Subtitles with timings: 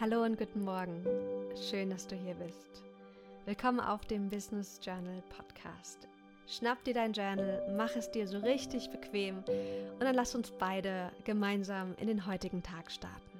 [0.00, 1.04] Hallo und guten Morgen.
[1.56, 2.82] Schön, dass du hier bist.
[3.44, 6.08] Willkommen auf dem Business Journal Podcast.
[6.48, 11.12] Schnapp dir dein Journal, mach es dir so richtig bequem und dann lass uns beide
[11.22, 13.38] gemeinsam in den heutigen Tag starten.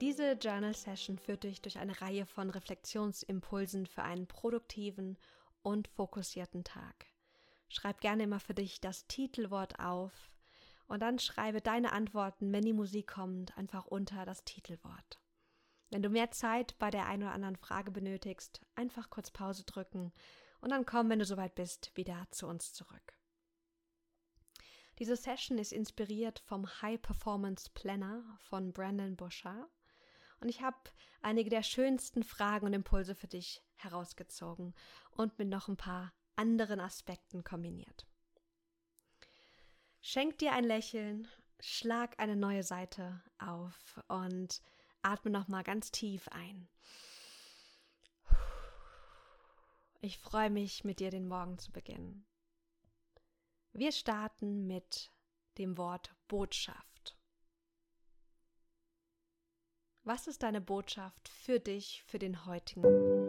[0.00, 5.18] Diese Journal Session führt dich durch eine Reihe von Reflexionsimpulsen für einen produktiven
[5.62, 7.06] und fokussierten Tag.
[7.68, 10.30] Schreib gerne immer für dich das Titelwort auf
[10.90, 15.20] und dann schreibe deine Antworten, wenn die Musik kommt, einfach unter das Titelwort.
[15.90, 20.12] Wenn du mehr Zeit bei der einen oder anderen Frage benötigst, einfach kurz Pause drücken
[20.60, 23.14] und dann komm, wenn du soweit bist, wieder zu uns zurück.
[24.98, 29.70] Diese Session ist inspiriert vom High Performance Planner von Brandon Bouchard
[30.40, 30.90] und ich habe
[31.22, 34.74] einige der schönsten Fragen und Impulse für dich herausgezogen
[35.12, 38.09] und mit noch ein paar anderen Aspekten kombiniert.
[40.02, 41.28] Schenk dir ein Lächeln,
[41.60, 44.62] schlag eine neue Seite auf und
[45.02, 46.68] atme nochmal ganz tief ein.
[50.00, 52.24] Ich freue mich, mit dir den Morgen zu beginnen.
[53.72, 55.12] Wir starten mit
[55.58, 57.18] dem Wort Botschaft.
[60.02, 62.82] Was ist deine Botschaft für dich, für den heutigen?
[62.82, 63.19] Tag.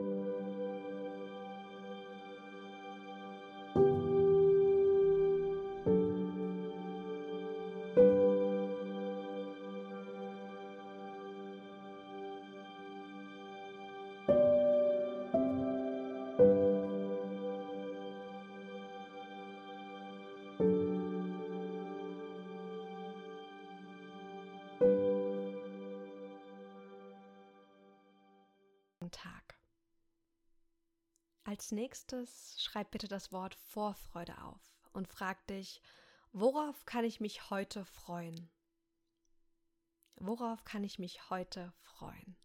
[31.62, 34.60] Als nächstes schreib bitte das Wort Vorfreude auf
[34.94, 35.80] und frag dich,
[36.32, 38.50] worauf kann ich mich heute freuen?
[40.16, 42.36] Worauf kann ich mich heute freuen?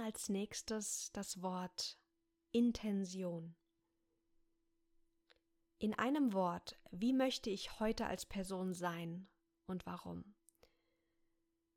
[0.00, 1.98] Als nächstes das Wort
[2.52, 3.56] Intention.
[5.78, 9.28] In einem Wort, wie möchte ich heute als Person sein
[9.66, 10.36] und warum?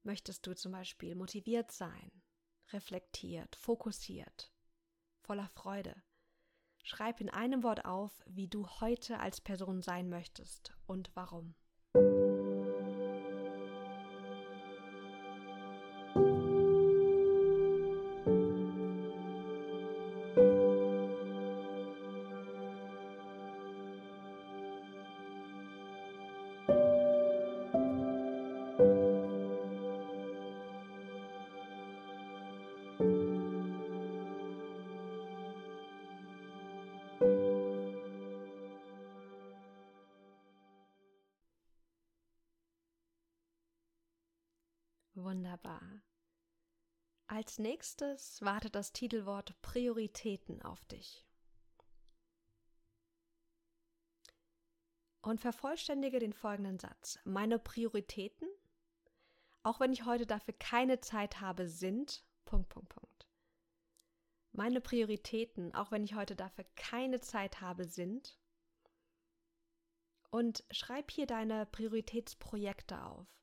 [0.04, 2.24] Möchtest du zum Beispiel motiviert sein,
[2.72, 4.54] reflektiert, fokussiert,
[5.22, 6.02] voller Freude?
[6.84, 11.56] Schreib in einem Wort auf, wie du heute als Person sein möchtest und warum.
[45.42, 46.04] Wunderbar.
[47.26, 51.26] Als nächstes wartet das Titelwort Prioritäten auf dich.
[55.24, 57.18] Und vervollständige den folgenden Satz.
[57.24, 58.48] Meine Prioritäten,
[59.64, 62.24] auch wenn ich heute dafür keine Zeit habe, sind.
[62.46, 63.28] Punkt, Punkt, Punkt.
[64.52, 68.38] Meine Prioritäten, auch wenn ich heute dafür keine Zeit habe, sind.
[70.30, 73.41] Und schreib hier deine Prioritätsprojekte auf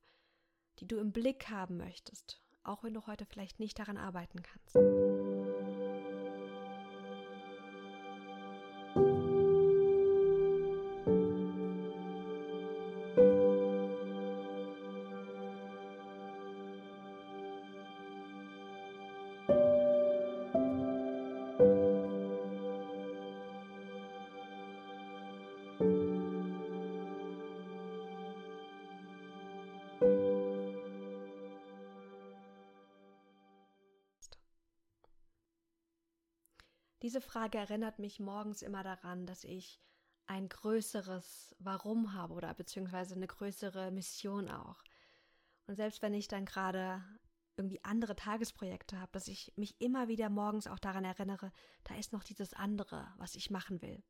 [0.80, 5.57] die du im Blick haben möchtest, auch wenn du heute vielleicht nicht daran arbeiten kannst.
[37.08, 39.80] Diese Frage erinnert mich morgens immer daran, dass ich
[40.26, 44.84] ein größeres Warum habe oder beziehungsweise eine größere Mission auch.
[45.66, 47.02] Und selbst wenn ich dann gerade
[47.56, 51.50] irgendwie andere Tagesprojekte habe, dass ich mich immer wieder morgens auch daran erinnere,
[51.84, 54.04] da ist noch dieses andere, was ich machen will.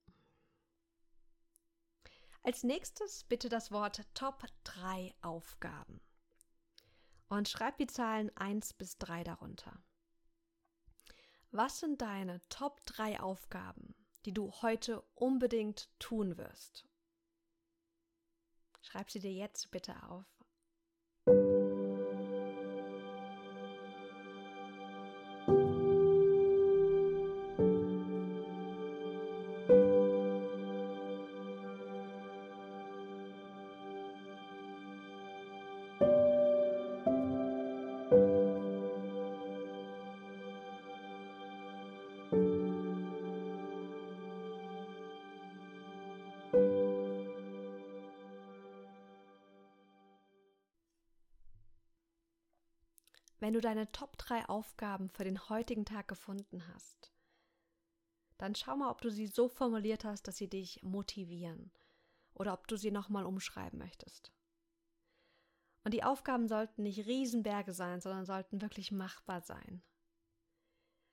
[2.43, 6.01] Als nächstes bitte das Wort Top 3 Aufgaben.
[7.29, 9.81] Und schreib die Zahlen 1 bis 3 darunter.
[11.51, 13.95] Was sind deine Top 3 Aufgaben,
[14.27, 16.87] die du heute unbedingt tun wirst?
[18.83, 20.38] Schreib sie dir jetzt bitte auf.
[53.41, 57.13] Wenn du deine Top 3 Aufgaben für den heutigen Tag gefunden hast,
[58.37, 61.73] dann schau mal, ob du sie so formuliert hast, dass sie dich motivieren
[62.35, 64.33] oder ob du sie nochmal umschreiben möchtest.
[65.85, 69.83] Und die Aufgaben sollten nicht Riesenberge sein, sondern sollten wirklich machbar sein.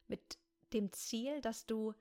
[0.07, 0.37] Mit
[0.73, 1.93] dem Ziel, dass du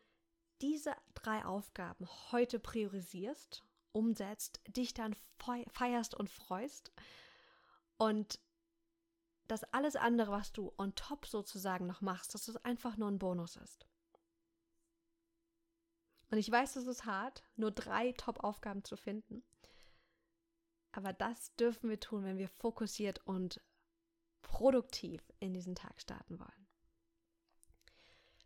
[0.60, 3.62] diese drei Aufgaben heute priorisierst,
[3.92, 5.14] umsetzt, dich dann
[5.72, 6.92] feierst und freust
[7.96, 8.40] und
[9.48, 13.18] dass alles andere, was du on top sozusagen noch machst, dass es einfach nur ein
[13.18, 13.86] Bonus ist.
[16.30, 19.44] Und ich weiß, es ist hart, nur drei Top-Aufgaben zu finden.
[20.92, 23.60] Aber das dürfen wir tun, wenn wir fokussiert und
[24.42, 26.68] produktiv in diesen Tag starten wollen.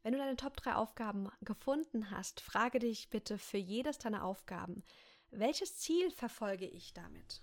[0.03, 4.83] Wenn du deine Top 3 Aufgaben gefunden hast, frage dich bitte für jedes deiner Aufgaben,
[5.31, 7.43] welches Ziel verfolge ich damit?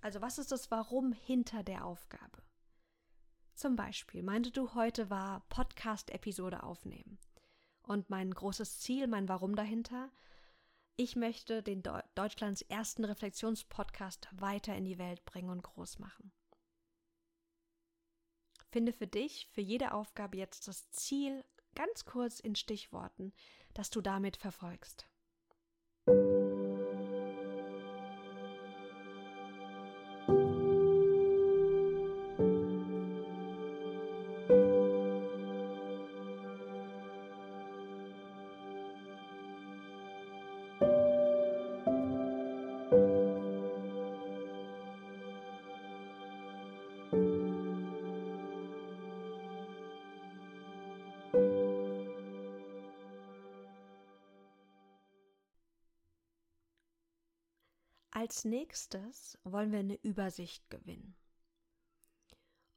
[0.00, 2.42] Also was ist das Warum hinter der Aufgabe?
[3.60, 7.18] Zum Beispiel meinte du heute war Podcast-Episode aufnehmen.
[7.82, 10.10] Und mein großes Ziel, mein Warum dahinter,
[10.96, 16.32] ich möchte den Deu Deutschlands ersten Reflexionspodcast weiter in die Welt bringen und groß machen.
[18.70, 23.34] Finde für dich, für jede Aufgabe jetzt das Ziel ganz kurz in Stichworten,
[23.74, 25.09] das du damit verfolgst.
[58.20, 61.16] Als nächstes wollen wir eine Übersicht gewinnen.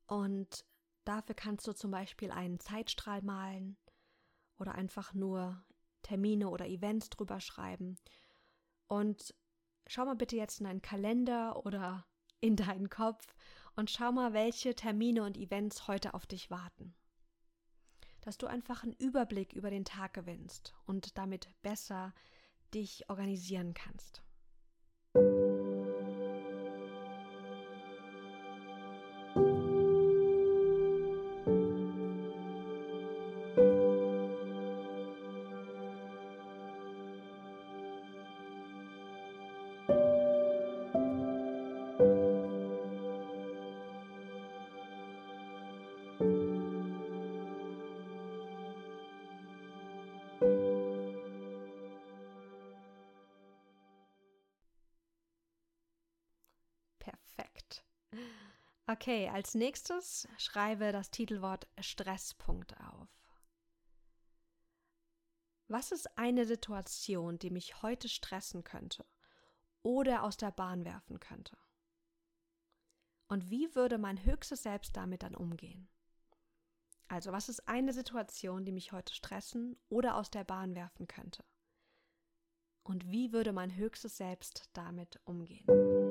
[0.08, 0.66] Und
[1.04, 3.76] dafür kannst du zum Beispiel einen Zeitstrahl malen
[4.58, 5.62] oder einfach nur
[6.02, 7.98] Termine oder Events drüber schreiben.
[8.88, 9.36] Und
[9.86, 12.08] schau mal bitte jetzt in deinen Kalender oder
[12.40, 13.36] in deinen Kopf
[13.76, 16.96] und schau mal, welche Termine und Events heute auf dich warten.
[18.22, 22.14] Dass du einfach einen Überblick über den Tag gewinnst und damit besser
[22.74, 24.24] dich organisieren kannst.
[58.86, 63.08] Okay, als nächstes schreibe das Titelwort Stresspunkt auf.
[65.68, 69.06] Was ist eine Situation, die mich heute stressen könnte
[69.82, 71.58] oder aus der Bahn werfen könnte?
[73.28, 75.88] Und wie würde mein höchstes Selbst damit dann umgehen?
[77.08, 81.44] Also, was ist eine Situation, die mich heute stressen oder aus der Bahn werfen könnte?
[82.84, 86.03] Und wie würde mein höchstes Selbst damit umgehen?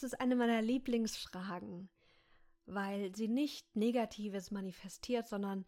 [0.00, 1.90] Das ist eine meiner Lieblingsfragen,
[2.64, 5.66] weil sie nicht Negatives manifestiert, sondern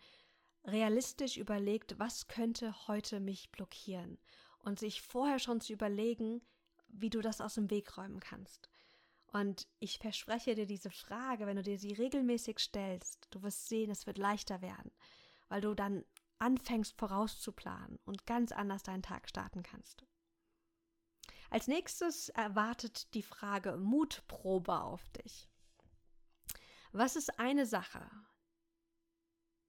[0.64, 4.16] realistisch überlegt, was könnte heute mich blockieren
[4.60, 6.40] und sich vorher schon zu überlegen,
[6.88, 8.70] wie du das aus dem Weg räumen kannst.
[9.26, 13.90] Und ich verspreche dir diese Frage, wenn du dir sie regelmäßig stellst, du wirst sehen,
[13.90, 14.92] es wird leichter werden,
[15.50, 16.06] weil du dann
[16.38, 20.06] anfängst vorauszuplanen und ganz anders deinen Tag starten kannst.
[21.52, 25.50] Als nächstes erwartet die Frage Mutprobe auf dich.
[26.92, 28.10] Was ist eine Sache,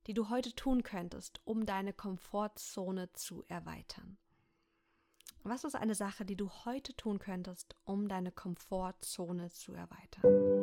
[0.07, 4.17] die du heute tun könntest, um deine Komfortzone zu erweitern?
[5.43, 10.62] Was ist eine Sache, die du heute tun könntest, um deine Komfortzone zu erweitern?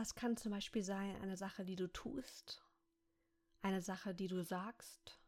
[0.00, 2.66] Das kann zum Beispiel sein eine Sache, die du tust,
[3.60, 5.20] eine Sache, die du sagst,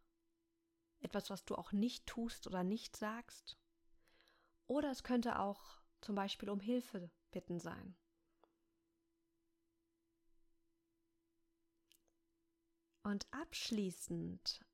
[1.00, 3.58] etwas, was du auch nicht tust oder nicht sagst.
[4.66, 7.94] Oder es könnte auch zum Beispiel um Hilfe bitten sein.
[13.02, 14.64] Und abschließend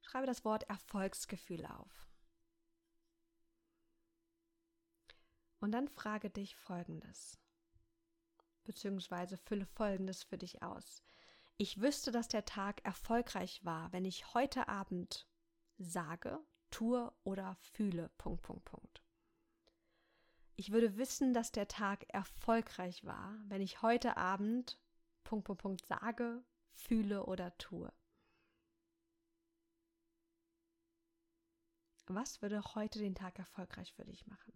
[0.00, 2.13] schreibe das Wort Erfolgsgefühl auf.
[5.64, 7.38] Und dann frage dich Folgendes,
[8.64, 11.02] beziehungsweise fülle Folgendes für dich aus.
[11.56, 15.26] Ich wüsste, dass der Tag erfolgreich war, wenn ich heute Abend
[15.78, 18.10] sage, tue oder fühle.
[18.18, 19.02] Punkt, Punkt, Punkt.
[20.56, 24.78] Ich würde wissen, dass der Tag erfolgreich war, wenn ich heute Abend
[25.22, 26.44] Punkt, Punkt, Punkt sage,
[26.74, 27.90] fühle oder tue.
[32.06, 34.52] Was würde heute den Tag erfolgreich für dich machen?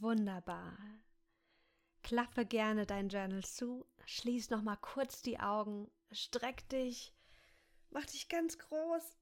[0.00, 0.76] Wunderbar.
[2.02, 7.12] Klappe gerne dein Journal zu, schließ noch mal kurz die Augen, streck dich,
[7.90, 9.16] mach dich ganz groß.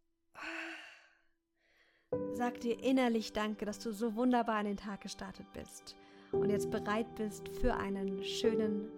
[2.34, 5.96] Sag dir innerlich Danke, dass du so wunderbar an den Tag gestartet bist
[6.32, 8.90] und jetzt bereit bist für einen schönen,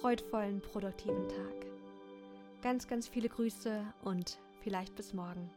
[0.00, 1.66] freudvollen, produktiven Tag.
[2.62, 5.50] Ganz, ganz viele Grüße und vielleicht bis morgen.